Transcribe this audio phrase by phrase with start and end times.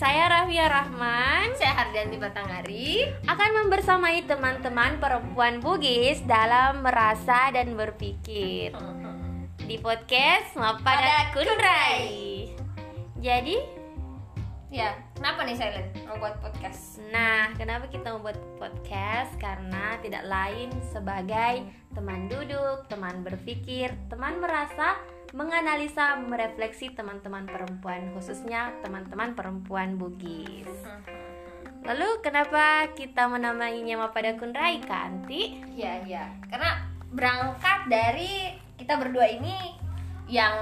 [0.00, 8.72] saya Rafia Rahman Saya Hardianti Batanghari akan membersamai teman-teman perempuan Bugis dalam merasa dan berpikir
[9.68, 12.48] di podcast Mapada Kunrai.
[13.20, 13.80] Jadi,
[14.70, 17.02] Ya, kenapa nih Silent mau buat podcast?
[17.10, 19.34] Nah, kenapa kita membuat podcast?
[19.36, 24.94] Karena tidak lain sebagai teman duduk, teman berpikir, teman merasa,
[25.30, 30.70] menganalisa, merefleksi teman-teman perempuan, khususnya teman-teman perempuan Bugis.
[31.86, 35.64] Lalu kenapa kita menamainya Mapada Kunrai, Kanti?
[35.72, 36.28] Ya, ya.
[36.50, 39.74] Karena berangkat dari kita berdua ini
[40.30, 40.54] yang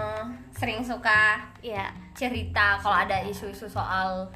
[0.57, 4.31] sering suka Ya, cerita kalau ada isu-isu soal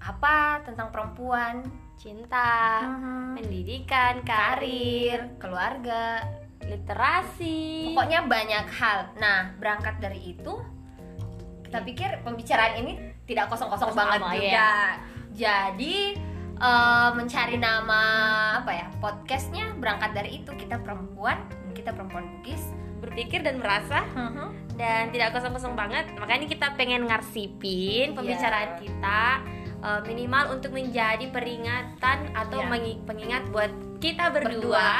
[0.00, 1.60] apa tentang perempuan,
[1.98, 3.36] cinta, Mhm.
[3.36, 6.24] pendidikan, karir, karir, keluarga,
[6.70, 7.90] literasi.
[7.90, 8.98] pokoknya banyak hal.
[9.16, 10.54] Nah, berangkat dari itu
[11.62, 12.92] kita pikir pembicaraan ini
[13.24, 14.42] tidak kosong-kosong Kosong banget juga.
[14.42, 14.72] ya.
[15.30, 15.96] Jadi
[16.56, 18.02] eh, mencari nama
[18.56, 21.38] apa ya podcastnya berangkat dari itu kita perempuan,
[21.72, 22.62] kita perempuan Bugis.
[23.00, 24.04] berpikir dan merasa
[24.76, 28.78] dan tidak kosong-kosong banget makanya kita pengen ngarsipin pembicaraan Iya.
[28.78, 29.20] kita
[29.80, 32.68] eh, minimal untuk menjadi peringatan atau Iya.
[32.68, 34.92] mengi- pengingat buat kita berdua, Berdua.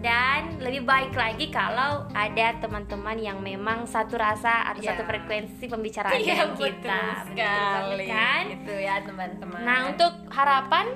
[0.00, 4.96] Dan lebih baik lagi kalau ada teman-teman yang memang satu rasa atau Iya.
[4.96, 9.60] satu frekuensi pembicaraan Iya dengan betul kita Betul sekali banget kan Gitu ya teman-teman.
[9.60, 10.86] nah untuk harapan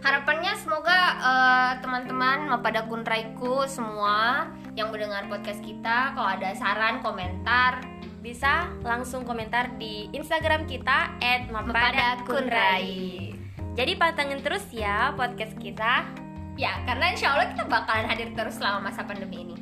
[0.00, 7.80] harapannya semoga eh, teman-teman pada kunraiku semua yang mendengar podcast kita kalau ada saran komentar
[8.20, 11.12] bisa langsung komentar di Instagram kita
[11.48, 13.32] @mapadakunrai.
[13.74, 16.23] Jadi pantengin terus ya podcast kita.
[16.54, 19.56] Ya karena insya Allah kita bakalan hadir terus selama masa pandemi ini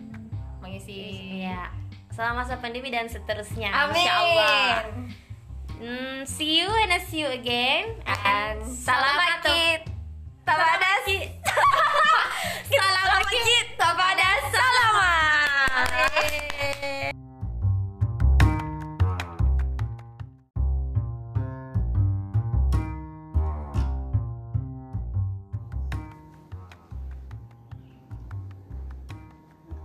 [0.61, 0.97] mengisi
[1.43, 1.75] Ya,
[2.15, 3.75] selama masa pandemi dan seterusnya.
[3.75, 3.99] Amin.
[3.99, 4.87] Insya Allah.
[5.83, 7.99] Hmm, see you and I see you again.
[8.07, 9.43] And selamat
[10.47, 10.93] kepada
[12.71, 14.29] Selamat kita pada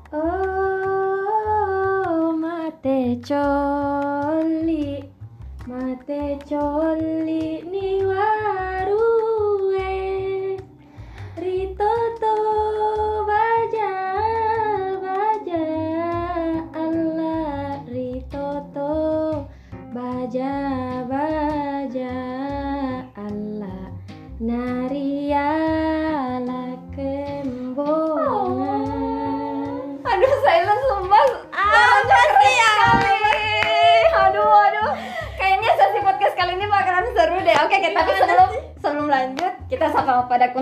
[0.09, 0.22] Oh,
[2.31, 5.03] mate coli,
[5.68, 8.01] mate coli ni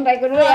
[0.05, 0.54] sapa pada kunraiku dulu ya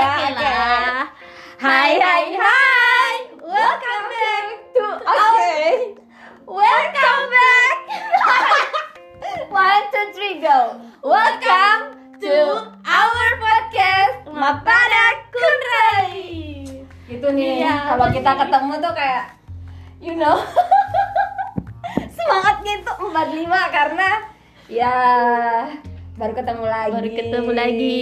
[26.21, 26.93] baru ketemu lagi.
[26.93, 27.99] Baru ketemu lagi.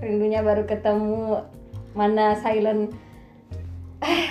[0.00, 1.44] rindunya baru ketemu.
[1.92, 2.96] Mana silent?
[4.00, 4.24] Eh,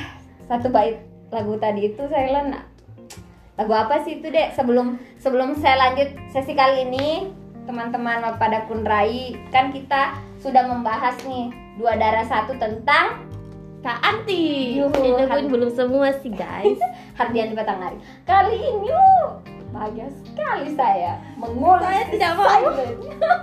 [0.49, 2.57] satu bait lagu tadi itu silent.
[3.61, 4.57] Lagu apa sih itu dek?
[4.57, 7.29] Sebelum sebelum saya lanjut sesi kali ini
[7.69, 9.37] teman-teman pada kunrai.
[9.53, 13.29] Kan kita sudah membahas nih dua darah satu tentang
[13.85, 14.81] Kak Anti.
[14.81, 14.89] Itu
[15.29, 16.81] pun belum semua sih guys.
[17.21, 18.89] Hardian Batanghari kali ini
[19.71, 22.69] bahagia sekali saya mengulas Saya tidak mau.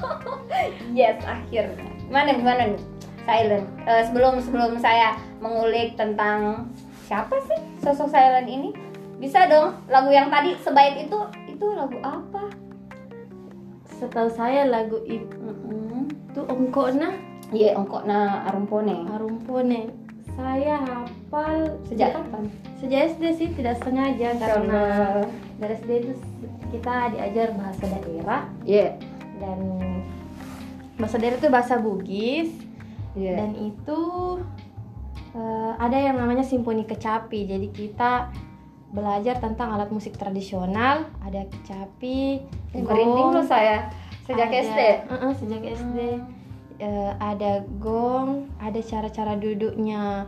[0.98, 1.88] yes akhirnya.
[2.06, 2.82] Gimana gimana nih?
[3.28, 6.68] Silent Eh, sebelum sebelum saya mengulik tentang
[7.04, 8.72] siapa sih sosok silent ini
[9.20, 12.52] bisa dong lagu yang tadi sebait itu itu lagu apa?
[13.98, 15.36] Setahu saya lagu itu
[16.28, 19.08] itu Ongkona Iya, ongkok na arumpone.
[19.08, 20.07] Arumpone.
[20.38, 22.46] Saya hafal Sejak kapan?
[22.78, 25.26] sejak SD sih tidak sengaja karena Karena
[25.58, 26.12] dari SD itu
[26.70, 28.94] kita diajar bahasa daerah Iya.
[29.42, 29.58] dan
[30.94, 32.54] bahasa daerah itu bahasa Bugis
[33.12, 33.34] Iya.
[33.34, 34.00] dan itu
[35.34, 38.30] eh, ada yang namanya simfoni kecapi jadi kita
[38.88, 43.90] belajar tentang alat musik tradisional ada kecapi Merinding loh saya
[44.22, 44.80] sejak ada- SD.
[45.04, 45.98] Heeh, sejak SD
[46.78, 50.26] eh, ada gong, ada cara-cara duduknya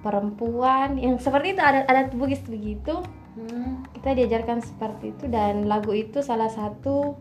[0.00, 3.02] perempuan yang seperti itu ada ada bugis begitu.
[3.38, 3.86] Hmm.
[3.94, 7.14] Kita diajarkan seperti itu dan lagu itu salah satu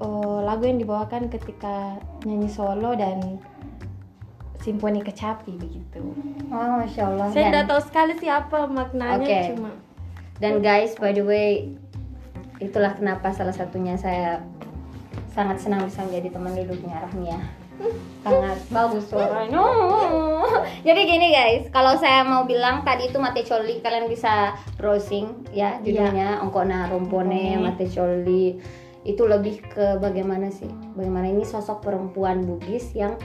[0.00, 3.40] eh, lagu yang dibawakan ketika nyanyi solo dan
[4.60, 6.12] simfoni kecapi begitu.
[6.52, 7.32] Oh, masya Allah.
[7.32, 9.40] Saya tidak tahu sekali sih apa maknanya Oke.
[9.56, 9.72] cuma
[10.40, 11.76] Dan guys, by the way,
[12.60, 14.40] itulah kenapa salah satunya saya
[15.30, 17.38] sangat senang bisa menjadi teman duduknya Rahmia.
[18.20, 19.56] Sangat bagus suaranya.
[20.84, 25.80] Jadi gini guys, kalau saya mau bilang tadi itu Mate Coli, kalian bisa browsing ya
[25.80, 27.56] judulnya Ongkona Rompone.
[27.56, 28.60] Mate Coli.
[29.00, 30.68] Itu lebih ke bagaimana sih?
[30.92, 33.16] Bagaimana ini sosok perempuan Bugis yang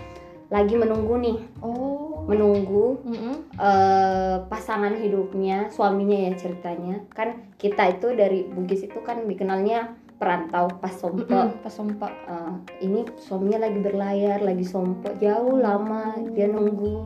[0.48, 3.36] lagi menunggu nih, oh menunggu Mm-mm.
[3.60, 10.72] eh, pasangan hidupnya suaminya ya ceritanya kan kita itu dari Bugis itu kan dikenalnya perantau
[10.76, 12.08] pas sompo Mm-mm, pas sompa.
[12.08, 17.04] Eh, ini suaminya lagi berlayar lagi sompo jauh lama dia nunggu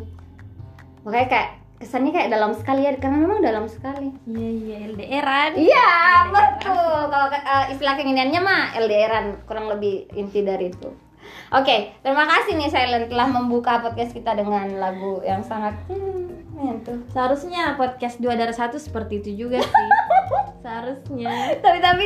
[1.02, 5.52] makanya kayak kesannya kayak dalam sekali ya karena memang dalam sekali Iya iya LDRan.
[5.56, 5.90] iya
[6.28, 6.76] betul
[7.08, 10.92] kalau eh, istilah keinginannya mah LDRan kurang lebih inti dari itu
[11.50, 16.29] Oke, terima kasih nih Silent telah membuka podcast kita dengan lagu yang sangat hmm,
[17.12, 19.90] Seharusnya podcast dua darah satu seperti itu juga sih.
[20.64, 21.56] Seharusnya.
[21.64, 22.06] tapi tapi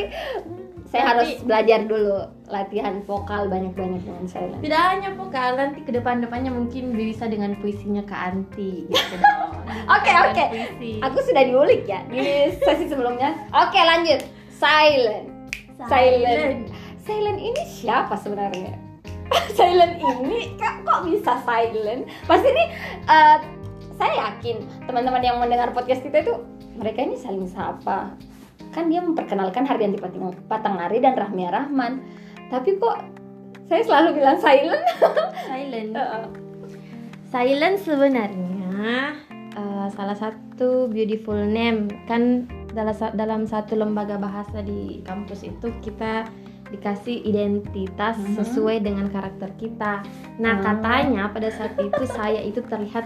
[0.93, 2.21] saya Tapi- harus belajar dulu
[2.53, 4.61] latihan vokal banyak-banyak dengan silent.
[4.61, 9.15] Tidak hanya vokal, nanti ke depan-depannya mungkin bisa dengan puisinya Kak Anti gitu.
[9.89, 10.45] Oke, oke.
[11.01, 13.35] Aku sudah diulik ya di sesi sebelumnya.
[13.51, 14.21] Oke, lanjut.
[14.53, 15.27] Silent.
[15.89, 16.69] Silent.
[17.03, 18.75] Silent ini siapa sebenarnya?
[19.57, 22.05] silent ini kok, kok bisa silent?
[22.27, 22.65] Pasti ini
[23.07, 23.37] eh,
[23.93, 26.33] saya yakin teman-teman yang mendengar podcast kita itu
[26.75, 28.13] mereka ini saling sapa.
[28.73, 30.01] Kan dia memperkenalkan Hardianti
[30.49, 32.01] Patangari dan Rahmia Rahman.
[32.49, 32.97] Tapi kok
[33.69, 34.81] saya selalu bilang silent?
[35.49, 35.93] Silent.
[37.29, 39.13] Silent sebenarnya
[39.53, 46.25] eh, salah satu beautiful name kan dalam dalam satu lembaga bahasa di kampus itu kita
[46.73, 48.33] dikasih identitas Mhm.
[48.41, 50.01] sesuai dengan karakter kita.
[50.41, 50.65] Nah Hmm.
[50.65, 53.05] katanya pada saat itu saya itu terlihat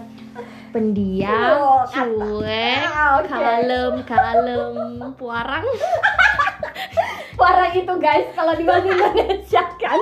[0.78, 1.58] pendiam,
[1.90, 4.74] cuek, Ah, kalem, kalem,
[5.18, 5.66] puarang.
[7.38, 10.00] Puarang itu guys kalau di bahasa Indonesia kan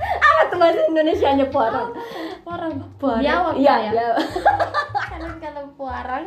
[0.00, 1.92] apa tuh bahasa Indonesianya puarang?
[2.40, 2.72] Puarang.
[2.96, 3.20] Puarang.
[3.20, 3.90] Biawak Iya, ya.
[3.92, 4.18] biawak.
[5.06, 6.24] Kalem, kalem, puarang.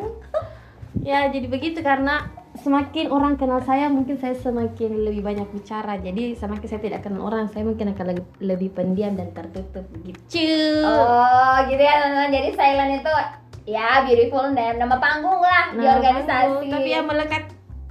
[1.01, 6.37] Ya jadi begitu karena semakin orang kenal saya mungkin saya semakin lebih banyak bicara jadi
[6.37, 11.57] semakin saya tidak kenal orang saya mungkin akan lebih, lebih pendiam dan tertutup gitu Oh,
[11.65, 12.29] gitu ya teman-teman.
[12.29, 13.11] Jadi silent itu
[13.63, 16.68] ya beautiful name, nama panggung lah di Nah, organisasi.
[16.68, 17.44] tapi yang melekat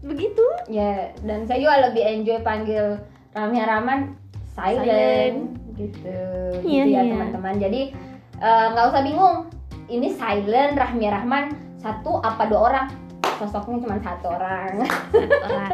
[0.03, 2.99] begitu Ya, dan saya juga lebih enjoy panggil
[3.31, 4.01] Ramya Rahman
[4.51, 5.39] silent, Silent.
[5.75, 6.19] gitu.
[6.61, 7.13] Iya, gitu ya iya.
[7.13, 7.55] teman-teman.
[7.57, 7.83] Jadi
[8.37, 9.37] eh, nggak usah bingung.
[9.85, 11.45] Ini silent Rahmia Rahman
[11.77, 12.87] satu apa dua orang?
[13.37, 14.85] Sosoknya cuma satu orang.
[14.85, 15.71] Satu orang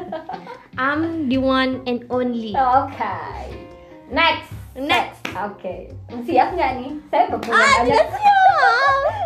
[0.75, 3.19] I'm the one and only Oke.
[4.09, 4.49] Next.
[4.75, 5.21] Next.
[5.35, 5.91] Oke.
[6.23, 6.91] Siap nggak nih?
[7.09, 8.07] Saya berpunya banyak.
[8.09, 8.48] siap.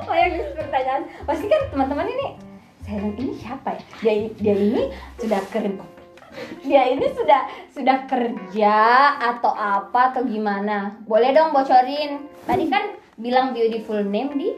[0.07, 1.03] Banyak pertanyaan.
[1.25, 2.27] Pasti kan teman-teman ini
[2.83, 3.83] silent ini siapa ya?
[4.03, 4.83] Dia dia ini
[5.19, 5.85] sudah kerja.
[6.65, 7.41] Dia ini sudah
[7.73, 8.77] sudah kerja
[9.21, 10.97] atau apa atau gimana?
[11.05, 12.29] Boleh dong bocorin.
[12.49, 14.49] Tadi kan bilang beautiful name di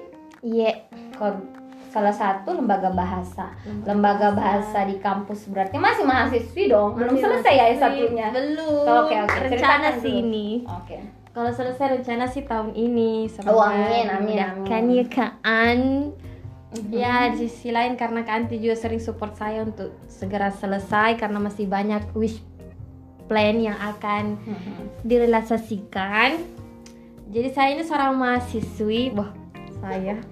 [0.44, 0.84] Iya
[1.16, 1.53] kor-
[1.94, 3.54] salah satu lembaga bahasa.
[3.86, 6.98] Lembaga bahasa di kampus berarti masih mahasiswi dong.
[6.98, 8.26] Belum Masih selesai ya satunya.
[8.34, 9.36] Belum Oke, oke.
[9.46, 10.96] Rencana Ceritakan sih ini Oke.
[11.34, 16.10] Kalau selesai rencana sih tahun ini Oh, amin, amin, Kan ya Kak An
[16.74, 16.90] Mhm.
[16.90, 21.38] Ya di sisi lain karena Kak Anti juga sering support saya untuk segera selesai Karena
[21.38, 22.42] masih banyak wish
[23.30, 25.06] plan yang akan Mhm.
[25.06, 26.34] direalisasikan
[27.30, 29.43] Jadi saya ini seorang mahasiswi Wah
[29.84, 30.14] saya.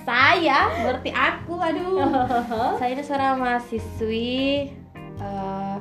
[0.00, 0.58] Saya?
[0.82, 2.02] Berarti aku aduh.
[2.80, 4.72] Saya ini seorang mahasiswi
[5.20, 5.76] eh,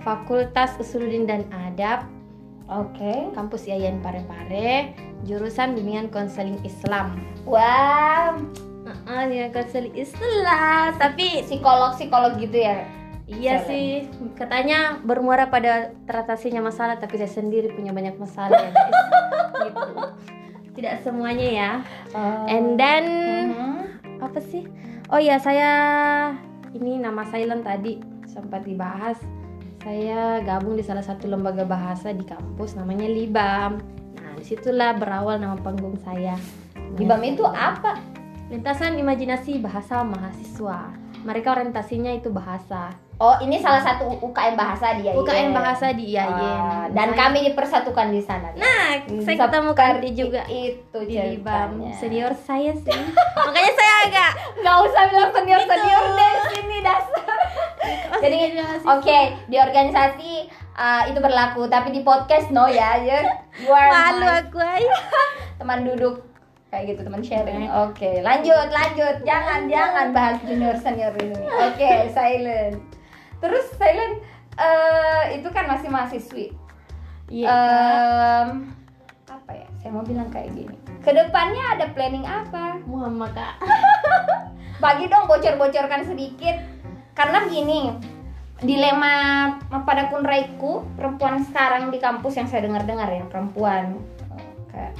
[0.00, 2.08] Fakultas Usuluddin dan Adab.
[2.66, 3.30] Oke.
[3.30, 4.90] kampus IAIN Parepare
[5.22, 7.14] jurusan bimbingan konseling Islam.
[7.46, 8.42] Wow,
[8.86, 10.98] Heeh, bimbingan konseling Islam.
[10.98, 12.86] Tapi psikolog psikolog gitu ya.
[13.26, 13.66] iya Jalan.
[13.70, 13.90] sih.
[14.38, 18.58] Katanya bermuara pada teratasinya masalah tapi saya sendiri punya banyak masalah.
[18.62, 18.70] Ya
[19.70, 19.90] gitu
[20.76, 21.70] tidak semuanya ya.
[22.46, 23.04] And then
[23.50, 24.20] Mhm.
[24.20, 24.68] apa sih?
[25.08, 25.70] Oh ya saya
[26.76, 29.16] ini nama silent tadi sempat dibahas.
[29.80, 33.80] Saya gabung di salah satu lembaga bahasa di kampus namanya Libam.
[34.18, 36.36] Nah di situlah berawal nama panggung saya.
[37.00, 37.98] Libam itu apa?
[38.46, 40.94] lintasan imajinasi bahasa mahasiswa.
[41.26, 45.16] Mereka orientasinya itu bahasa Oh, ini salah satu UKM bahasa dia.
[45.16, 45.56] UKM iya.
[45.56, 48.52] bahasa di IAIN Ah, dan kami dipersatukan di sana.
[48.52, 51.96] nah saya ketemu Kandi juga itu di ceritanya.
[51.96, 52.92] senior saya sih
[53.48, 54.30] makanya saya agak
[54.60, 57.38] Nggak usah bilang senior senior deh sini dasar.
[58.20, 58.36] Jadi
[58.84, 59.18] oke
[59.48, 60.32] di organisasi
[60.76, 63.24] uh, itu berlaku, tapi di podcast no ya, ya.
[63.56, 64.84] You are malu my aku ay.
[65.58, 66.20] teman duduk
[66.68, 67.64] kayak gitu teman sharing.
[67.80, 69.24] Oke, lanjut lanjut.
[69.24, 71.32] Jangan jangan bahas junior senior ini.
[71.64, 72.76] Oke, silent.
[73.42, 74.22] Terus silent
[74.56, 76.46] eh itu kan masih mahasiswi.
[77.28, 77.46] Iya.
[77.50, 78.48] Em,
[79.28, 79.68] apa ya?
[79.82, 80.76] Saya mau bilang kayak gini.
[81.04, 82.80] Ke depannya ada planning apa?
[82.86, 83.62] Muhammad kak
[84.84, 86.56] Bagi dong bocor-bocorkan sedikit.
[87.16, 87.96] Karena begini,
[88.64, 89.14] dilema
[89.84, 94.00] pada kunraiku perempuan sekarang di kampus yang saya dengar-dengar ya perempuan
[94.72, 94.96] kayak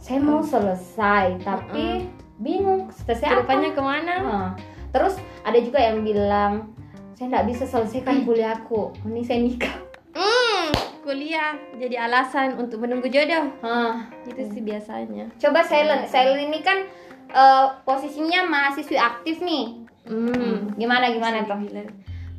[0.00, 2.08] saya mau selesai tapi
[2.40, 3.60] bingung selesai apa?
[3.60, 4.48] ke mana Nah,
[4.88, 6.72] terus ada juga yang bilang
[7.20, 9.76] saya nggak bisa selesaikan kuliahku, mending saya nikah.
[10.16, 10.72] hmm,
[11.04, 13.44] kuliah jadi alasan untuk menunggu jodoh.
[13.60, 15.28] Hah, itu sih biasanya.
[15.36, 16.80] Coba silent, silent ini kan
[17.28, 19.84] eh, posisinya mahasiswi aktif nih.
[20.08, 20.80] hmm.
[20.80, 21.60] Gimana gimana tuh?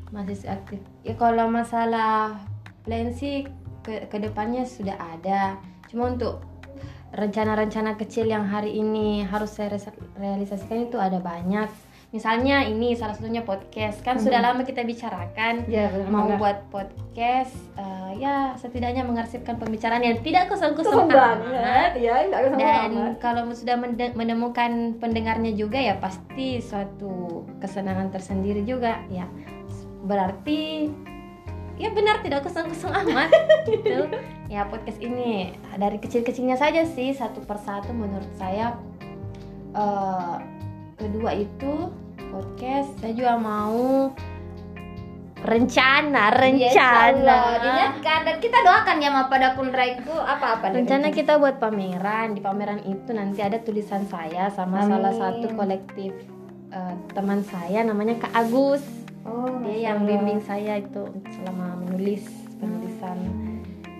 [0.10, 0.82] masih aktif.
[1.06, 2.42] Ya kalau masalah
[2.82, 3.46] plan sih
[3.86, 5.62] ke ke depannya sudah ada.
[5.94, 6.42] Cuma untuk
[7.14, 9.78] rencana-rencana kecil yang hari ini harus saya
[10.18, 11.70] realisasikan itu ada banyak
[12.12, 14.03] misalnya ini salah satunya podcast.
[14.03, 15.68] Kan sudah lama kita bicarakan.
[15.68, 21.98] Ya, mau buat podcast eh, ya setidaknya mengarsipkan pembicaraan yang tidak kosong-kosong amat.
[21.98, 23.75] Ya, enggak dan kalau sudah
[24.15, 29.25] menemukan pendengarnya juga ya pasti suatu kesenangan tersendiri juga ya.
[30.03, 30.91] Berarti
[31.80, 33.32] ya benar tidak kosong-kosong amat.
[33.72, 34.08] Gitu
[34.51, 38.75] ya podcast ini dari kecil-kecilnya saja sih satu persatu menurut saya
[39.72, 40.36] Eh,
[41.01, 41.74] kedua itu
[42.29, 44.13] podcast saya juga mau
[45.41, 50.86] rencana rencana Diingatkan dan kita doakan ya sama pada kunraiku apa-apa nih?
[50.86, 52.38] Rencana kita buat pameran.
[52.38, 54.89] Di pameran itu nanti ada tulisan saya sama Amin.
[54.93, 56.13] salah satu kolektif
[56.70, 58.86] eh, teman saya namanya Kak Agus.
[59.22, 61.05] Oh, Dia yang bimbing saya itu
[61.38, 62.25] selama menulis
[62.58, 63.17] penulisan.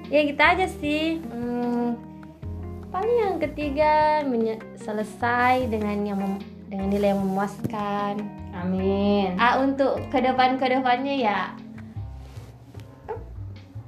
[0.10, 1.22] Ya kita aja sih.
[1.30, 1.94] Hmm,
[2.90, 4.26] paling yang ketiga
[4.82, 8.16] selesai dengan yang mem- dengan nilai yang memuaskan.
[8.56, 9.36] Amin.
[9.36, 11.40] Ah untuk ke depan ke depannya ya.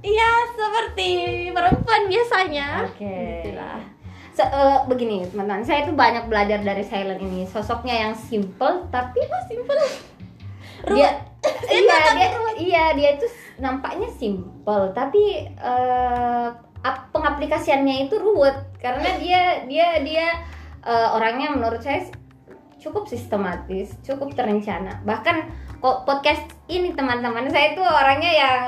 [0.03, 1.09] Iya seperti
[1.55, 2.91] perempuan biasanya.
[2.91, 3.39] Oke.
[3.39, 3.79] Gitulah.
[4.35, 7.47] Se- eh, begini teman-teman, saya itu banyak belajar dari Silent ini.
[7.47, 9.79] Sosoknya yang simple tapi simple.
[10.91, 11.23] Dia
[11.71, 13.27] iya dia iya dia itu
[13.59, 15.47] nampaknya simple tapi
[16.83, 20.27] ap- pengaplikasiannya itu ruwet karena dia dia dia
[20.83, 22.03] eh, orangnya menurut saya
[22.83, 24.99] cukup sistematis, cukup terencana.
[25.07, 25.37] Bahkan
[25.79, 28.63] kok podcast ini teman-teman saya itu orangnya yang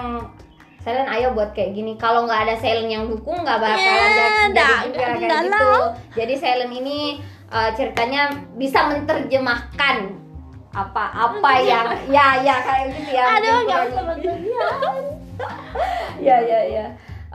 [0.80, 2.00] Selen ayo buat kayak gini.
[2.00, 5.70] Kalau nggak ada Selen yang dukung nggak bakalan Ya, jadi, nggak, juga kayak nggak gitu.
[6.16, 6.98] Jadi Selen ini
[7.52, 9.98] uh, ceritanya bisa menerjemahkan
[10.76, 13.24] apa apa yang ya ya kayak gitu ya.
[13.36, 13.82] Aduh, nggak
[14.16, 14.36] lebih.
[16.28, 16.86] ya ya ya.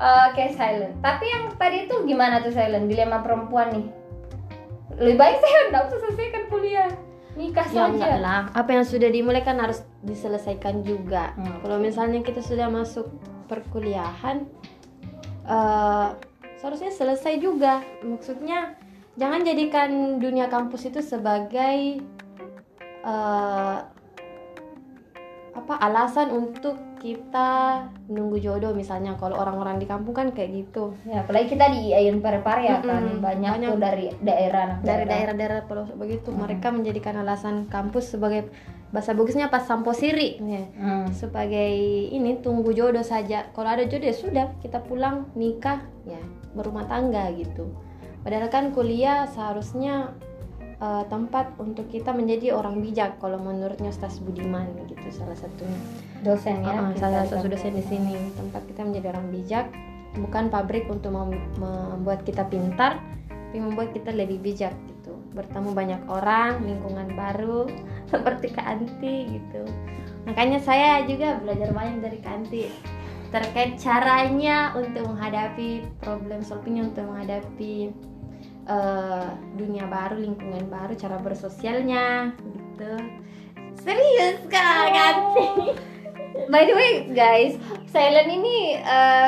[0.01, 0.97] Oke Silent.
[1.05, 2.89] Tapi yang tadi itu gimana tuh Silent?
[2.89, 4.00] Dilema perempuan nih.
[5.01, 6.91] Lebih baik saya nggak usah selesaikan kuliah.
[7.31, 8.19] Nikah Ya saja.
[8.19, 11.31] lah, apa yang sudah dimulai kan harus diselesaikan juga.
[11.35, 11.63] Hmm.
[11.63, 13.07] Kalau misalnya kita sudah masuk
[13.47, 14.45] perkuliahan,
[15.47, 16.09] eh,
[16.59, 17.81] seharusnya selesai juga.
[18.03, 18.75] Maksudnya
[19.15, 19.89] jangan jadikan
[20.19, 22.03] dunia kampus itu sebagai
[23.01, 23.77] eh,
[25.71, 29.15] apa alasan untuk kita nunggu jodoh misalnya.
[29.15, 30.99] Kalau orang-orang di kampung kan kayak gitu.
[31.07, 33.07] Ya, apalagi kita di Ayun Pare-Pare ya kan?
[33.07, 33.69] Mm-mm, banyak, banyak.
[33.71, 36.35] tuh dari daerah dari daerah-daerah pelosok begitu.
[36.35, 38.51] Mereka menjadikan alasan kampus sebagai
[38.91, 40.43] bahasa bagusnya pas sampo siri.
[40.43, 40.67] Ya.
[40.75, 41.07] Hmm.
[41.15, 41.71] sebagai
[42.11, 43.47] ini tunggu jodoh saja.
[43.55, 46.19] Kalau ada jodoh ya sudah kita pulang nikah ya
[46.59, 47.71] berumah tangga gitu.
[48.27, 50.19] Padahal kan kuliah seharusnya
[50.81, 55.81] eh, tempat untuk kita menjadi orang bijak kalau menurutnya Ustaz Budiman gitu salah satunya.
[56.25, 58.17] Dosen ya kita salah satu dosen di sini.
[58.37, 59.67] Tempat kita menjadi orang bijak
[60.19, 62.99] bukan pabrik untuk mem- membuat kita pintar
[63.31, 65.15] tapi membuat kita lebih bijak gitu.
[65.35, 67.67] Bertemu banyak orang lingkungan baru
[68.13, 69.63] seperti Kak Anti gitu.
[70.27, 72.65] Makanya saya juga belajar banyak dari Kak Anti
[73.31, 77.95] terkait caranya untuk menghadapi problem solvingnya untuk menghadapi
[78.71, 82.93] eh, dunia baru lingkungan baru cara bersosialnya gitu.
[83.77, 84.87] Serius Kak?
[84.89, 85.75] Anti
[86.47, 88.79] by the way guys Silent ini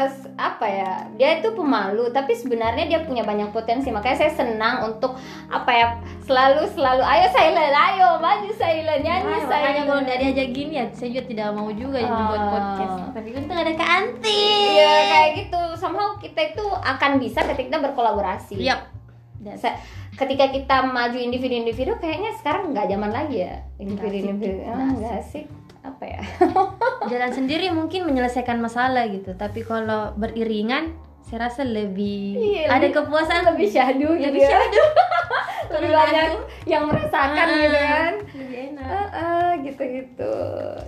[0.06, 3.90] s- apa ya dia itu pemalu tapi sebenarnya dia punya banyak potensi.
[3.90, 5.18] Makanya saya senang untuk
[5.48, 5.86] apa ya
[6.22, 9.86] selalu selalu ayo Silent ayo maju Silent nyanyi Ah, makanya Silent.
[9.88, 12.22] kalau dari ajak gini ya saya juga tidak mau juga ya Ah.
[12.28, 12.96] buat podcast.
[13.12, 14.38] Tapi untung ada Kak Anti.
[14.70, 15.62] Iya kayak gitu.
[15.74, 18.62] Somehow kita itu akan bisa ketika kita berkolaborasi.
[18.62, 19.01] Yap.
[19.42, 19.74] Dan Sa-
[20.14, 24.62] ketika kita maju individu-individu kayaknya sekarang nggak zaman lagi ya individu-individu.
[24.62, 25.46] Nggak Ah, nggak asik
[25.82, 26.20] apa ya?
[27.10, 32.94] Jalan sendiri mungkin menyelesaikan masalah gitu tapi kalau beriringan saya rasa lebih Iya, ada lebih-
[33.00, 33.42] kepuasan.
[33.48, 34.50] lebih syahdu gitu lebih ya.
[34.52, 34.82] syahdu.
[35.72, 36.28] Lebih banyak
[36.64, 38.12] yang merasakan ah, gitu kan.
[38.36, 38.84] lebih enak.
[38.84, 40.34] Ah, ah, gitu-gitu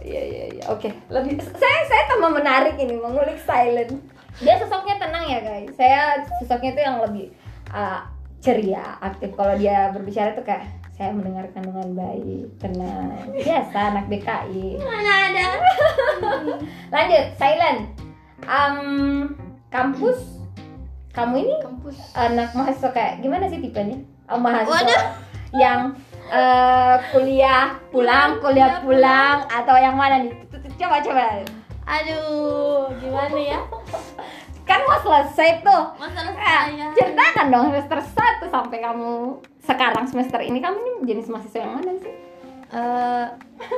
[0.04, 3.96] ya ya ya oke lebih saya saya tambah menarik ini mengulik silent.
[4.37, 5.73] Dia sosoknya tenang ya guys.
[5.73, 6.00] Saya
[6.37, 7.32] sosoknya itu yang lebih
[7.66, 8.04] ah,
[8.44, 9.32] ceria aktif.
[9.32, 13.32] Kalau dia berbicara tuh kayak saya mendengarkan dengan baik tenang.
[13.32, 15.46] Biasa anak BKI mana ada?
[16.94, 17.80] Lanjut silent.
[18.44, 18.76] Am,
[19.72, 20.44] kampus?
[21.16, 21.96] Kamu ini kampus.
[22.12, 23.96] anak mahasiswa kayak gimana sih tipenya?
[24.28, 24.76] Oh, mahasiswa.
[24.76, 25.02] Waduh.
[25.54, 25.94] yang
[26.34, 30.34] eh, kuliah pulang, kuliah pulang atau yang mana nih?
[30.74, 31.46] Coba coba.
[31.84, 33.60] aduh gimana ya
[34.64, 35.85] Kan mau selesai tuh.
[36.00, 39.12] masalah Eh, saya ceritakan dong semester 1 sampai kamu
[39.61, 40.59] sekarang semester ini.
[40.61, 42.14] Kamu ini jenis mahasiswa yang mana sih?
[42.75, 43.26] Eh,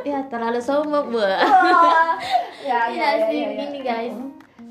[0.08, 1.20] ya terlalu sombong bu.
[2.66, 4.18] Ya, Tidak sih, gini guys.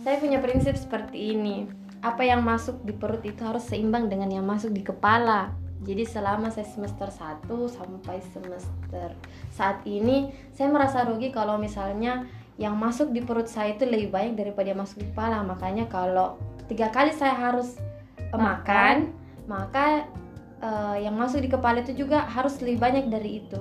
[0.03, 1.63] Saya punya prinsip seperti ini.
[2.03, 5.55] Apa yang masuk di perut itu harus seimbang dengan yang masuk di kepala.
[5.79, 9.13] Jadi selama saya semester 1 sampai semester
[9.53, 14.39] saat ini Saya merasa rugi kalau misalnya yang masuk di perut saya itu lebih banyak
[14.39, 15.43] daripada yang masuk di kepala.
[15.43, 16.39] Makanya kalau
[16.71, 17.75] tiga kali saya harus
[18.19, 19.11] eh, makan.
[19.45, 20.07] Maka
[20.63, 23.59] eh, yang masuk di kepala itu juga harus lebih banyak dari itu.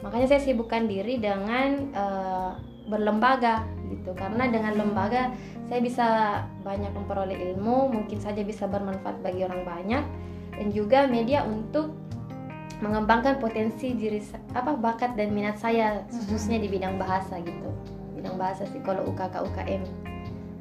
[0.00, 2.50] Makanya saya sibukkan diri dengan eh,
[2.88, 4.16] berlembaga gitu.
[4.16, 5.36] Karena dengan lembaga
[5.68, 6.06] saya bisa
[6.64, 10.04] banyak memperoleh ilmu mungkin saja bisa bermanfaat bagi orang banyak
[10.56, 11.94] dan juga media untuk
[12.80, 14.18] mengembangkan potensi diri
[14.56, 17.70] apa bakat dan minat saya khususnya di bidang bahasa gitu
[18.20, 19.82] bidang bahasa sih kalau UKK UKM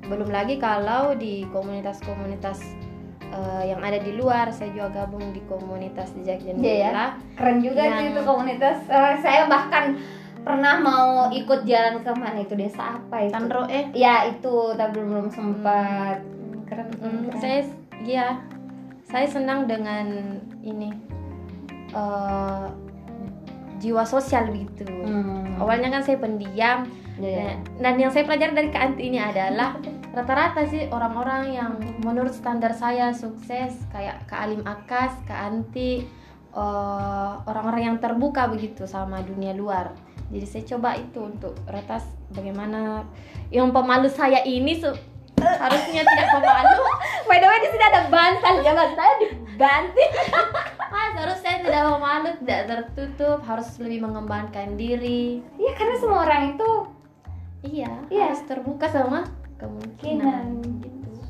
[0.02, 2.64] belum lagi kalau di komunitas-komunitas
[3.22, 6.50] eh, yang ada di luar saya juga gabung di komunitas jejak Iya ya.
[6.50, 8.78] jendela Keren juga sih Yang- itu komunitas.
[8.88, 10.00] Eh, saya bahkan
[10.40, 13.32] pernah mau ikut jalan ke mana itu desa apa itu?
[13.32, 16.24] Tanro eh Ya itu, tapi belum belum sempat.
[16.66, 17.38] Keren, keren, Hmm, keren.
[17.38, 17.60] saya
[18.02, 18.28] ya
[19.04, 20.08] saya senang dengan
[20.60, 20.90] ini
[21.92, 22.66] eh,
[23.78, 25.56] jiwa sosial gitu Hmm.
[25.58, 26.88] awalnya kan saya pendiam
[27.20, 27.36] Ya, ya.
[27.36, 29.76] dan, dan yang saya pelajari dari Kak Anti ini adalah
[30.16, 36.08] rata-rata sih orang-orang yang menurut standar saya sukses kayak Kak Alim Akas, Kak Anti
[36.56, 39.92] eh, orang-orang yang terbuka begitu sama dunia luar
[40.32, 43.04] jadi saya coba itu untuk retas bagaimana
[43.52, 44.98] yang pemalu saya ini su-
[45.40, 46.84] harusnya tidak pemalu
[47.30, 50.12] By the way di sini ada bantal, jangan saya dibanting.
[50.90, 55.38] Ah, harus saya tidak mau malu, tidak tertutup, harus lebih mengembangkan diri.
[55.62, 56.70] Iya karena semua orang itu
[57.60, 58.32] Iya, Iya.
[58.32, 59.24] harus terbuka sama
[59.60, 60.64] kemungkinan.
[60.64, 60.80] kemungkinan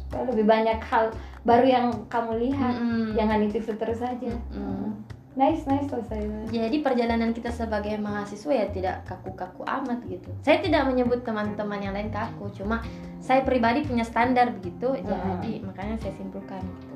[0.09, 0.17] Gitu.
[0.33, 1.13] lebih banyak hal
[1.45, 2.73] baru yang kamu lihat.
[2.75, 3.13] Mm-mm.
[3.13, 4.33] Jangan itu itu terus saja.
[4.49, 4.97] Mm-mm.
[5.37, 6.25] Nice nice saya.
[6.49, 10.27] Jadi perjalanan kita sebagai mahasiswa ya tidak kaku-kaku amat gitu.
[10.41, 12.81] Saya tidak menyebut teman-teman yang lain kaku, cuma
[13.21, 14.97] saya pribadi punya standar begitu.
[14.97, 16.95] Jadi makanya saya simpulkan gitu.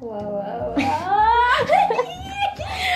[0.00, 0.72] Wow wow.
[0.72, 1.52] wow.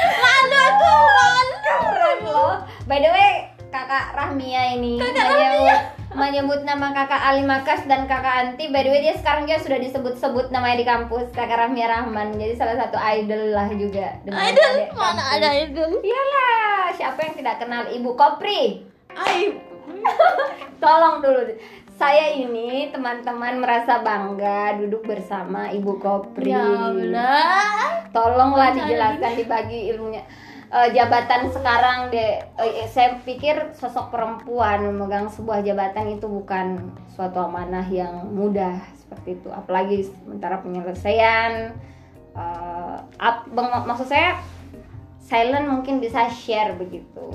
[0.03, 1.57] Malu aku, malu.
[1.63, 2.55] Keren loh.
[2.89, 5.81] By the way, kakak Rahmia ini menyebut,
[6.21, 8.69] menyebut nama kakak Ali Makas dan kakak Anti.
[8.69, 12.37] By the way, dia sekarang dia sudah disebut-sebut namanya di kampus kakak Rahmia Rahman.
[12.37, 14.21] Jadi salah satu idol lah juga.
[14.29, 15.37] Idol mana kampus.
[15.41, 15.91] ada idol?
[16.05, 18.85] Iyalah, siapa yang tidak kenal Ibu Kopri?
[19.17, 19.57] Aib.
[20.83, 21.41] Tolong dulu.
[21.93, 26.51] Saya ini teman-teman merasa bangga duduk bersama Ibu Kopri.
[26.51, 28.05] Ya Allah.
[28.11, 30.22] Tolonglah dijelaskan dibagi ilmunya.
[30.73, 37.45] Eh, jabatan sekarang deh, eh, saya pikir sosok perempuan memegang sebuah jabatan itu bukan suatu
[37.45, 39.53] amanah yang mudah seperti itu.
[39.53, 41.77] Apalagi sementara penyelesaian.
[42.33, 44.41] eh, ap- bang- maksud saya
[45.21, 47.29] silent mungkin bisa share begitu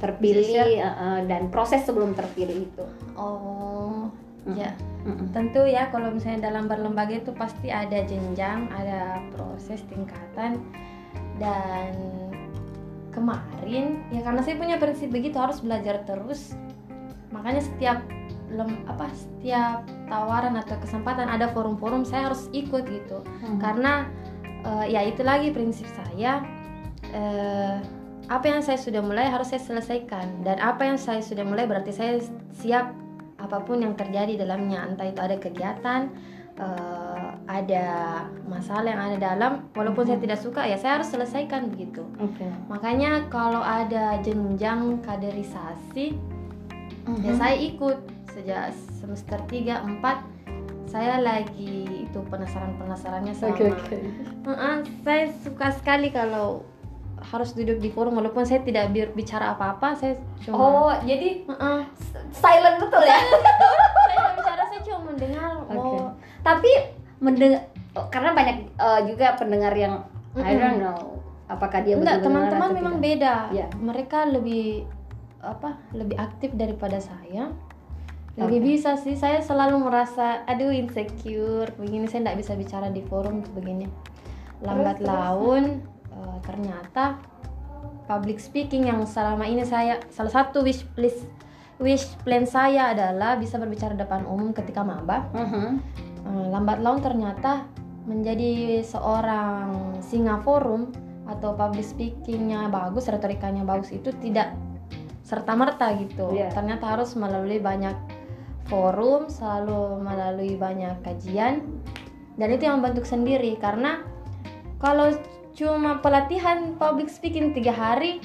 [0.00, 2.84] terpilih eh, eh, dan proses sebelum terpilih itu.
[3.12, 4.08] Oh,
[4.48, 4.72] ya.
[5.04, 5.28] Mm-mm.
[5.36, 10.64] Tentu ya kalau misalnya dalam berlembaga itu pasti ada jenjang, ada proses tingkatan
[11.38, 11.92] dan
[13.14, 16.58] kemarin ya karena saya punya prinsip begitu harus belajar terus.
[17.30, 17.98] Makanya setiap
[18.50, 23.22] lem, apa setiap tawaran atau kesempatan ada forum-forum saya harus ikut gitu.
[23.42, 23.58] Hmm.
[23.62, 24.06] Karena
[24.66, 26.42] eh, ya itu lagi prinsip saya
[27.14, 27.78] eh,
[28.24, 31.92] apa yang saya sudah mulai harus saya selesaikan dan apa yang saya sudah mulai berarti
[31.92, 32.24] saya
[32.56, 32.96] siap
[33.36, 36.08] apa pun yang terjadi dalamnya entah itu ada kegiatan
[36.56, 37.03] eh,
[37.44, 37.86] ada
[38.44, 42.48] masalah yang ada dalam walaupun saya tidak suka ya saya harus selesaikan begitu Oke.
[42.66, 46.16] makanya kalau ada jenjang kaderisasi
[47.20, 47.36] ya Mhm.
[47.36, 50.24] saya ikut sejak semester 3 4
[50.88, 53.96] saya lagi itu penasaran penasarannya sama Oke oke.
[54.44, 56.64] Heeh, saya suka sekali kalau
[57.24, 61.80] harus duduk di forum walaupun saya tidak bicara apa-apa saya cuma Oh jadi Heeh.
[62.30, 63.16] silent betul ya?
[64.06, 65.76] saya tidak bicara saya cuma mendengar Oke.
[65.76, 66.08] oh
[66.40, 66.72] Tapi
[67.18, 67.70] mendengar
[68.10, 70.02] karena banyak eh, juga pendengar yang
[70.34, 70.58] I Mm-mm.
[70.58, 71.00] don't know
[71.46, 73.04] apakah dia enggak teman-teman memang tidak.
[73.06, 73.66] beda Iya.
[73.76, 74.88] mereka lebih
[75.38, 77.52] apa lebih aktif daripada saya
[78.34, 78.66] lebih Oke.
[78.66, 83.86] bisa sih saya selalu merasa aduh insecure begini saya tidak bisa bicara di forum begini
[84.58, 85.06] lambat terus?
[85.06, 85.64] laun
[86.10, 87.20] eh, ternyata
[88.04, 91.28] public speaking yang selama ini saya salah satu wish list
[91.76, 95.64] wish plan saya adalah bisa berbicara depan umum ketika maba Mhm.
[95.70, 95.72] Eh,
[96.24, 97.68] lambat laun ternyata
[98.04, 100.92] menjadi seorang singa forum
[101.24, 104.52] atau public speakingnya bagus retorikanya bagus itu tidak
[105.24, 106.52] serta merta gitu Iya.
[106.52, 107.96] ternyata harus melalui banyak
[108.68, 111.64] forum selalu melalui banyak kajian
[112.36, 114.04] dan itu yang membentuk sendiri karena
[114.76, 115.16] kalau
[115.54, 118.18] cuma pelatihan public speaking tiga hari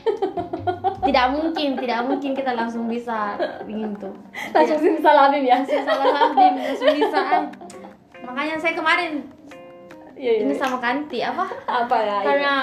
[1.07, 4.11] tidak mungkin tidak mungkin kita langsung bisa ingin tuh
[4.51, 5.61] Langsung simsalabim ya.
[5.61, 7.21] langsung salah habim langsung bisa.
[8.21, 9.23] Makanya saya kemarin
[10.13, 12.17] Iya ini sama Kanti apa Apa ya?
[12.21, 12.53] karena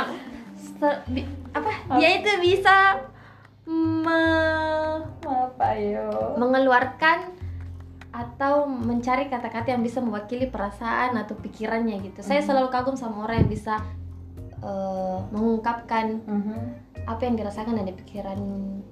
[0.55, 3.01] se- bi- apa dia itu bisa
[3.67, 6.37] me- apa yo?
[6.37, 7.33] mengeluarkan
[8.11, 12.47] atau mencari kata-kata yang bisa mewakili perasaan atau pikirannya gitu saya Mhm.
[12.47, 13.81] selalu kagum sama orang yang bisa
[14.59, 16.57] eh, mengungkapkan Mhm.
[17.05, 18.41] apa yang dirasakan dan dipikiran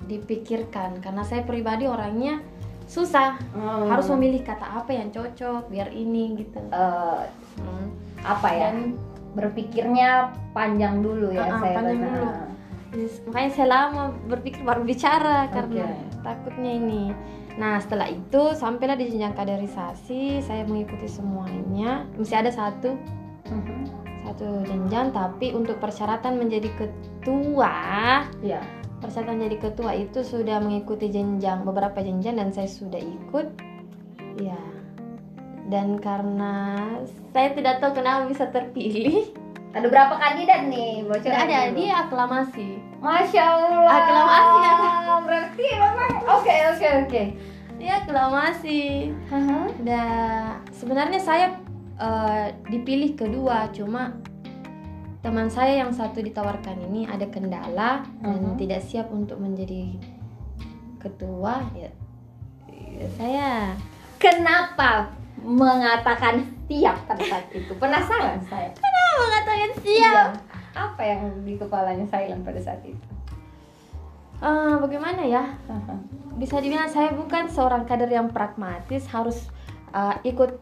[0.04, 2.44] dipikirkan karena saya pribadi orangnya
[2.84, 3.88] susah Hmm.
[3.88, 7.22] harus memilih kata apa yang cocok biar ini gitu Eh,
[7.58, 7.88] Hmm.
[8.20, 8.70] apa ya?
[8.70, 8.96] dan
[9.34, 12.26] Berpikirnya panjang dulu ya Ah, ah, saya panjang dulu.
[13.26, 16.22] Makanya saya lama berpikir baru bicara karena Oke.
[16.22, 17.10] takutnya ini
[17.54, 22.94] nah setelah itu sampailah di jenjang kaderisasi saya mengikuti semuanya mesti ada satu
[23.44, 23.78] Mhm.
[24.22, 27.74] satu jenjang tapi untuk persyaratan menjadi ketua
[28.38, 28.62] Iya.
[29.04, 33.52] Persyaratan jadi ketua itu sudah mengikuti jenjang beberapa jenjang dan saya sudah ikut
[34.40, 34.56] ya
[35.68, 36.80] dan karena
[37.36, 39.28] saya tidak tahu kenapa bisa terpilih
[39.74, 41.02] Ada berapa kandidat nih?
[41.02, 41.82] Tidak ada dulu.
[41.82, 42.68] dia aklamasi
[43.02, 43.90] Masya Allah.
[43.90, 44.74] Aklamasi ya.
[45.24, 47.22] Berarti memang oke oke oke.
[47.74, 48.80] dia aklamasi
[49.28, 49.60] Haha.
[49.82, 51.46] dan sebenarnya saya
[51.98, 54.14] eh, dipilih kedua cuma
[55.24, 58.60] teman saya yang satu ditawarkan ini ada kendala dan Mhm.
[58.60, 59.96] tidak siap untuk menjadi
[61.00, 61.88] ketua ya,
[62.68, 63.50] ya saya
[64.20, 65.12] Kenapa
[65.44, 67.76] mengatakan siap pada saat itu?
[67.76, 68.72] Penasaran saya.
[69.20, 70.32] mengatakan Iya.
[70.72, 73.04] Apa yang di kepalanya Silent pada saat itu?
[74.40, 75.44] Eh, bagaimana ya
[76.40, 79.46] bisa dibilang saya bukan seorang kader yang pragmatis harus
[79.94, 80.58] uh, ikut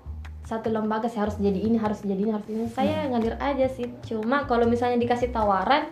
[0.53, 3.89] satu lembaga saya harus jadi ini harus jadi ini harus ini saya ngalir aja sih
[4.05, 5.89] cuma kalau misalnya dikasih tawaran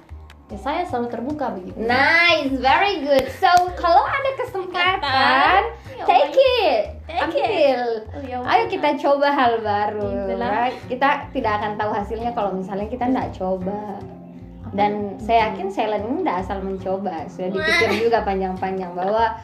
[0.47, 3.25] ya saya selalu terbuka begitu Nice, very good.
[3.39, 5.61] So kalau ada kesempatan,
[6.01, 7.83] Ya, take it, Take ambil.
[8.09, 10.33] Oh, ya Ayo kita coba hal baru.
[10.33, 10.73] Right?
[10.89, 14.01] Kita tidak akan tahu hasilnya kalau misalnya kita tidak coba.
[14.73, 19.37] Dan saya yakin Silent ini tidak asal mencoba, sudah dipikir juga panjang-panjang bahwa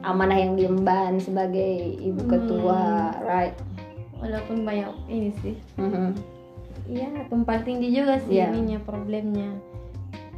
[0.00, 2.32] amanah yang diemban sebagai ibu Hmm.
[2.32, 2.84] ketua,
[3.20, 3.52] right?
[4.24, 5.54] Walaupun banyak ini sih
[6.86, 8.48] iya tumpang tinggi juga sih Iya.
[8.50, 9.52] ininya problemnya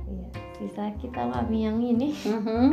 [0.04, 2.70] iya sisa kita mami yang ini Mhm.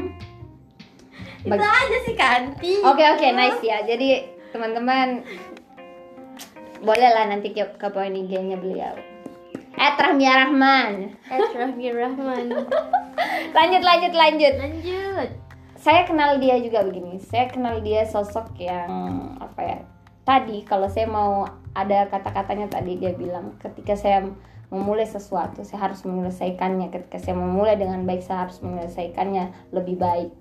[1.45, 3.83] itu aja sih kanti Oke oke nice ya.
[3.83, 5.27] Jadi teman-teman
[6.79, 8.95] bolehlah nanti ke, ke poin IG-nya beliau.
[9.73, 11.11] Eh Rahmia Rahman.
[11.27, 12.45] Rahmi Rahman
[13.57, 14.53] Lanjut lanjut lanjut.
[14.55, 15.29] lanjut
[15.75, 17.19] Saya kenal dia juga begini.
[17.19, 18.87] Saya kenal dia sosok yang
[19.35, 19.77] apa ya?
[20.23, 21.43] Tadi kalau saya mau
[21.75, 24.23] ada kata-katanya tadi dia bilang ketika saya
[24.71, 26.89] memulai sesuatu saya harus menyelesaikannya.
[26.89, 30.31] Ketika saya memulai dengan baik saya harus menyelesaikannya lebih baik.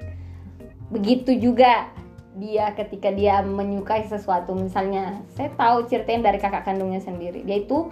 [0.94, 1.90] Begitu juga
[2.38, 4.54] dia ketika dia menyukai sesuatu.
[4.54, 7.42] Misalnya saya tahu ceritain dari kakak kandungnya sendiri.
[7.42, 7.90] Dia itu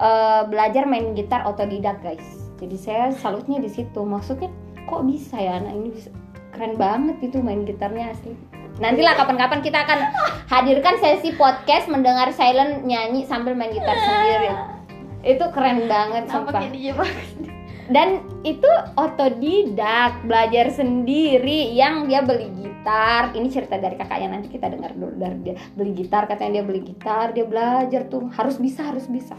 [0.00, 2.26] eh, belajar main gitar otodidak guys.
[2.58, 4.00] Jadi saya salutnya di situ.
[4.00, 4.48] Maksudnya
[4.88, 5.60] kok bisa ya?
[5.60, 6.10] Anak ini bisa
[6.56, 8.47] keren banget itu main gitarnya asli
[8.78, 10.00] nantilah kapan-kapan kita akan
[10.48, 14.50] hadirkan sesi podcast mendengar Silent nyanyi sambil main gitar sendiri.
[15.26, 16.62] Itu keren banget sumpah.
[17.88, 18.68] dan itu
[19.00, 23.34] otodidak belajar sendiri yang dia beli gitar.
[23.34, 25.16] Ini cerita dari kakaknya nanti kita dengar dulu.
[25.18, 28.30] Dari dia beli gitar katanya dia beli gitar dia belajar tuh.
[28.30, 29.34] Harus bisa harus bisa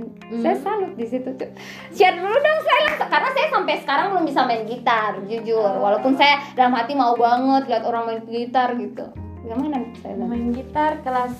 [0.00, 0.42] dan Hmm.
[0.42, 1.50] saya salut di situ tuh.
[1.92, 5.72] Share dulu dong saya langsung karena saya sampai sekarang belum bisa main gitar jujur.
[5.78, 9.04] Walaupun saya dalam hati mau banget lihat orang main gitar gitu.
[9.44, 11.34] Gimana saya main gitar kelas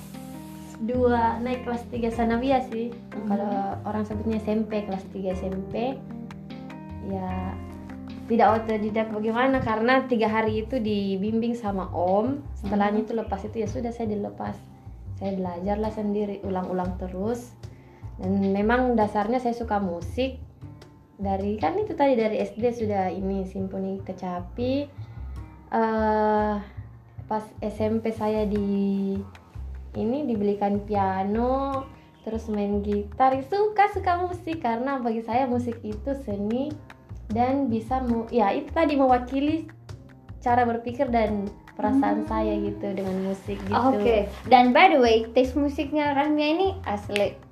[0.81, 2.89] 2 naik kelas 3 sanawiyah sih.
[3.29, 5.97] Kalau orang sebutnya SMP kelas 3 SMP
[7.09, 7.53] ya
[8.31, 12.39] tidak otodidak bagaimana karena tiga hari itu dibimbing sama om.
[12.63, 14.55] Setelahnya itu lepas itu ya sudah saya dilepas.
[15.21, 17.53] Saya belajarlah sendiri ulang-ulang terus
[18.21, 20.37] dan memang dasarnya saya suka musik.
[21.21, 24.73] Dari kan itu tadi dari SD sudah ini simfoni kecapi.
[25.73, 26.55] Eh
[27.25, 29.15] pas SMP saya di
[29.95, 31.85] ini dibelikan piano
[32.21, 33.33] terus main gitar.
[33.49, 36.69] Suka suka musik karena bagi saya musik itu seni
[37.33, 39.65] dan bisa mu ya itu tadi mewakili
[40.41, 43.97] cara berpikir dan perasaan saya gitu dengan musik gitu.
[43.97, 47.50] Oke, dan by the way, tes musiknya Rahmia ini asli.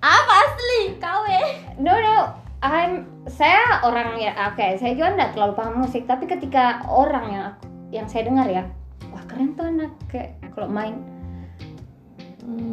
[0.00, 0.96] Apa asli?
[1.00, 1.38] Kawe
[1.80, 2.16] No no,
[2.64, 7.44] I'm saya orang ya, oke, saya juga nggak terlalu paham musik, tapi ketika orang yang
[7.52, 8.64] aku- yang saya dengar ya,
[9.10, 9.92] wah keren tuh anak.
[10.06, 10.94] Kayak kalau main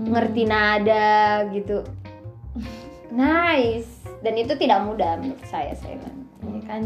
[0.07, 1.81] ngerti nada gitu.
[3.13, 4.01] Nice.
[4.23, 5.99] Dan itu tidak mudah menurut saya, saya
[6.43, 6.83] ya kan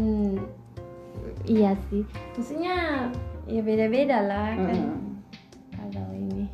[1.48, 2.04] iya sih.
[2.36, 3.08] Maksudnya
[3.48, 4.76] ya beda-beda lah kan.
[4.76, 5.08] Mm.
[5.72, 6.44] kalau ini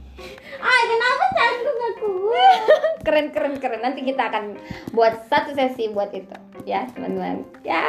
[0.64, 2.10] ah kenapa canggung aku
[3.06, 3.80] keren keren keren.
[3.84, 4.56] Nanti kita akan
[4.96, 6.34] buat satu sesi buat itu.
[6.64, 7.44] Ya teman-teman.
[7.60, 7.84] Ya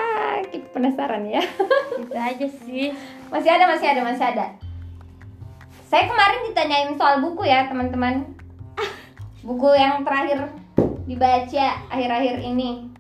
[0.52, 1.42] kita penasaran ya.
[2.04, 2.92] Itu aja sih.
[3.32, 4.46] Masih ada masih ada masih ada.
[5.88, 8.36] Saya kemarin ditanyain soal buku ya teman-teman.
[9.46, 10.52] Buku yang terakhir
[11.08, 12.92] dibaca akhir-akhir ini.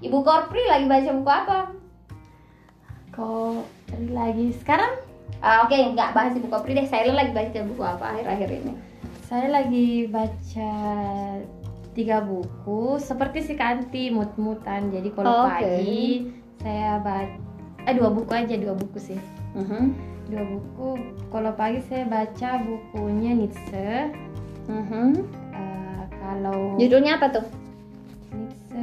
[0.00, 1.58] Ibu Korpri lagi baca buku apa?
[3.14, 3.62] Kok
[4.10, 4.56] lagi.
[4.58, 4.96] Sekarang?
[5.40, 6.88] Ah, oke nggak bahas ibu Korpri deh.
[6.88, 8.89] Saya lagi baca buku apa akhir-akhir ini
[9.30, 10.72] saya lagi baca
[11.94, 14.90] tiga buku seperti si Kanti mut-mutan.
[14.90, 17.38] Jadi kalau Oh, pagi saya baca
[17.86, 19.20] eh dua buku aja dua buku sih.
[19.54, 19.94] Mhm.
[20.34, 20.88] dua buku.
[21.30, 24.10] Kalau pagi saya baca bukunya Nietzsche.
[24.66, 25.22] Mhm.
[25.54, 27.46] Eh, kalau judulnya apa tuh?
[28.34, 28.82] Nietzsche.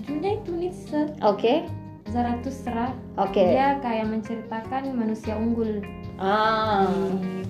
[0.00, 1.00] Judulnya itu Nietzsche.
[1.20, 1.68] Oke.
[2.08, 2.96] Zarathustra.
[3.20, 3.52] Oke.
[3.52, 5.84] Dia kayak menceritakan manusia unggul.
[6.16, 6.88] Ah.
[6.88, 7.44] Di,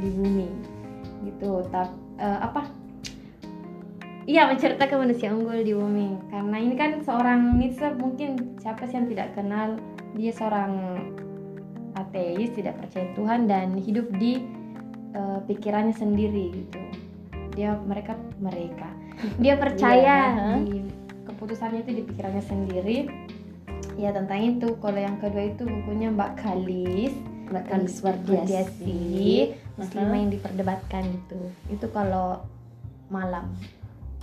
[0.00, 0.48] di bumi
[1.28, 1.62] gitu.
[1.68, 2.66] Tak eh, apa?
[4.28, 6.16] Iya menceritakan manusia unggul di bumi.
[6.32, 9.76] Karena ini kan seorang Nietzsche mungkin siapa sih yang tidak kenal?
[10.16, 10.72] Dia seorang
[11.98, 14.40] ateis tidak percaya Tuhan dan hidup di
[15.12, 16.80] eh, pikirannya sendiri gitu.
[17.54, 18.88] Dia mereka mereka.
[19.36, 20.78] Dia percaya Iya, di
[21.28, 22.98] keputusannya itu di pikirannya sendiri.
[24.00, 24.78] Ya tentang itu.
[24.80, 27.12] Kalau yang kedua itu bukunya Mbak Kalis
[27.50, 29.58] Mbak Kalis Wardiasi.
[29.78, 31.38] Muslimah yang diperdebatkan gitu.
[31.70, 32.42] Itu kalau
[33.10, 33.54] malam.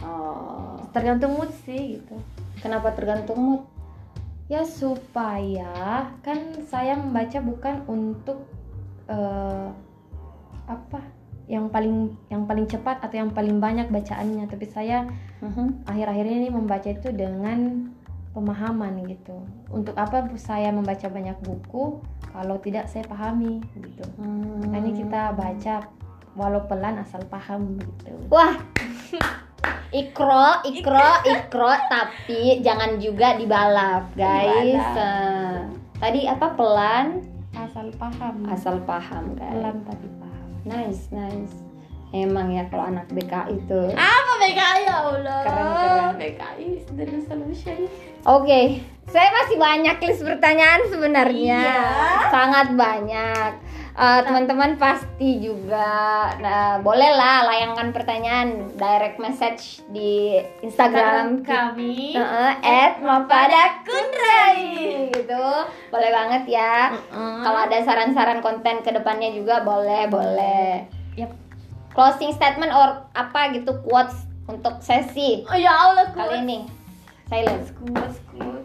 [0.02, 2.16] Oh, tergantung mood sih gitu.
[2.60, 3.64] Kenapa tergantung mood?
[4.48, 6.40] ya supaya kan
[6.72, 8.48] saya membaca bukan untuk
[9.12, 9.68] eh,
[10.68, 11.00] apa
[11.52, 15.08] yang paling yang paling cepat atau yang paling banyak bacaannya tapi saya
[15.44, 15.84] Mhm.
[15.88, 17.92] akhir-akhir ini membaca itu dengan
[18.38, 19.34] pemahaman gitu
[19.68, 21.98] untuk apa saya membaca banyak buku
[22.30, 24.62] kalau tidak saya pahami gitu Hmm.
[24.62, 25.76] makanya kita baca
[26.34, 28.54] walau pelan asal paham gitu Wah,
[29.92, 34.78] ikro, ikro, ikro, tapi jangan juga dibalap, guys.
[34.94, 35.66] Nah,
[35.98, 37.24] tadi apa pelan,
[37.56, 39.50] asal paham asal paham, guys.
[39.50, 41.56] pelan tapi paham Nice, nice.
[42.10, 43.80] Emang ya kalau anak BK itu.
[43.92, 46.12] apa BKI ya Allah Keren, keren.
[46.16, 47.80] BKI is the solution
[48.26, 51.62] Oke, saya masih banyak list pertanyaan sebenarnya.
[51.62, 51.84] Iya.
[52.34, 53.52] Sangat banyak.
[53.98, 63.02] Eh, teman-teman pasti juga nah, bolehlah layangkan pertanyaan direct message di Instagram kami Heeh, at
[63.02, 65.46] Mapada Kundrai gitu
[65.90, 66.94] boleh banget ya
[67.42, 70.86] kalau ada saran-saran konten ke depannya juga boleh boleh
[71.18, 71.34] Yap.
[71.98, 76.70] closing statement or apa gitu quotes untuk sesi oh ya Allah kali ini
[77.28, 77.70] silence.
[77.76, 78.64] Kuat kuat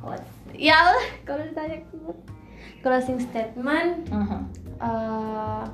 [0.00, 2.18] kuat ya Allah kalau ditanya kuat
[2.80, 4.40] closing statement Mhm.
[4.78, 5.64] eh,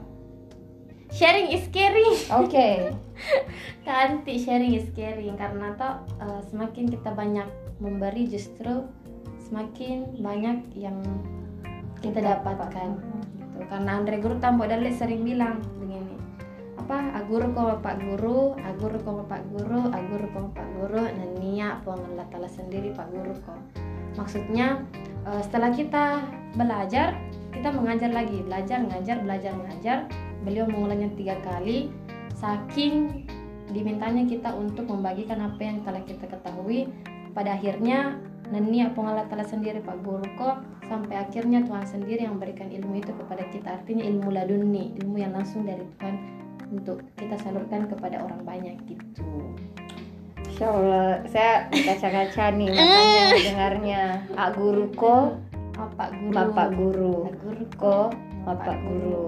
[1.11, 2.15] sharing is caring.
[2.35, 2.93] Oke.
[3.87, 5.35] Kanti sharing is caring.
[5.35, 7.47] Karena toh eh, semakin kita banyak
[7.79, 8.85] memberi justru
[9.47, 10.99] semakin banyak yang
[12.01, 12.99] kita dapatkan.
[12.99, 13.65] gitu.
[13.67, 15.65] karena Andre Guru Tambo Dale sering bilang
[16.87, 17.19] apa?
[17.19, 22.47] Aguru ko pak guru aguru ko pak guru aguru ko pak guru yang Allah Ta'ala
[22.47, 23.59] sendiri Pak Guru kok
[24.15, 24.87] maksudnya
[25.27, 26.23] eh, setelah kita
[26.55, 27.19] belajar
[27.51, 28.39] kita mengajar lagi.
[28.45, 29.99] Belajar ngajar belajar ngajar.
[30.47, 31.91] Beliau mengulangnya tiga kali
[32.37, 33.27] saking
[33.73, 36.87] dimintanya kita untuk membagikan apa yang telah kita ketahui.
[37.35, 38.17] Pada akhirnya
[38.87, 43.11] yang Allah Ta'ala sendiri Pak Guru kok sampai akhirnya Tuhan sendiri yang memberikan ilmu itu
[43.11, 43.83] kepada kita.
[43.83, 49.27] Artinya ilmu laduni ilmu yang langsung dari Tuhan untuk kita salurkan kepada orang banyak gitu.
[50.47, 54.03] Insya Allah saya kaca-kaca nih makanya dengarnya.
[54.33, 55.15] Pak Guru ko
[55.77, 56.33] Bapak Guru.
[56.33, 57.15] Bapak Guru.
[57.29, 57.97] Pak Guru ko
[58.47, 59.23] Bapak Guru.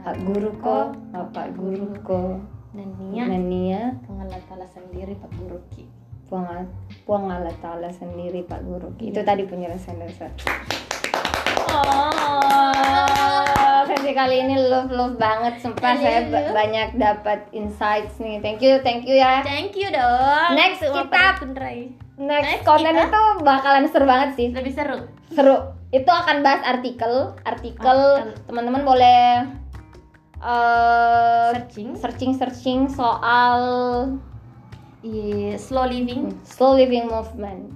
[0.00, 0.76] Pak Guru ko
[1.12, 2.22] Bapak Guru ko.
[2.70, 5.84] Nania Nania Allah Ta'ala sendiri Pak Guru Ki.
[6.30, 6.62] Puang,
[7.02, 10.30] Puang Allah Ta'ala sendiri Pak Guru Itu tadi penjelasan dari saya
[14.20, 16.28] kali ini love love banget sumpah Iya, saya iya.
[16.28, 18.36] ba- banyak dapat insights nih.
[18.38, 19.40] Thank you thank you ya.
[19.40, 20.52] Thank you dong.
[20.52, 24.46] Next Semua kita- next Next konten kita- itu bakalan seru banget sih.
[24.50, 24.98] Lebih seru?
[25.30, 25.56] Seru.
[25.90, 27.98] Itu akan bahas artikel artikel.
[28.44, 29.48] Teman-teman boleh
[30.38, 31.88] eh Searching.
[31.96, 33.60] searching searching soal
[35.00, 36.28] Iya, Slow living.
[36.44, 37.72] Slow living movement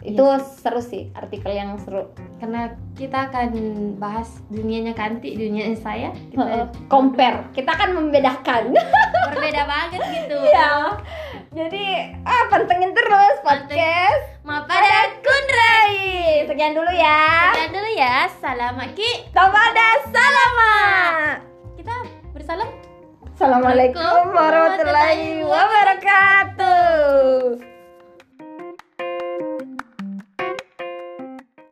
[0.00, 0.24] movement itu
[0.60, 2.08] seru sih artikel yang seru.
[2.40, 3.52] Karena kita akan
[4.00, 7.52] bahas dunianya Kanti, dunianya saya Kita compare.
[7.52, 8.72] Kita akan membedakan.
[9.30, 10.36] Berbeda banget gitu.
[10.48, 10.96] Ya
[11.50, 14.40] jadi ah pantengin terus podcast.
[14.46, 16.48] Maaf pada Kundrai.
[16.48, 17.52] Sekian dulu ya.
[17.52, 18.24] Sekian dulu ya.
[18.40, 20.76] Salam Ki Tabada salama.
[21.76, 21.92] Kita
[22.32, 22.68] bersalam.
[23.36, 27.69] Assalamualaikum warahmatullahi wabarakatuh